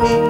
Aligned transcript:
Bye. 0.00 0.29